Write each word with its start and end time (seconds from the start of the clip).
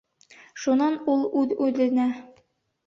Шунан 0.61 0.97
ул 1.15 1.23
үҙ-үҙенә: 1.43 2.11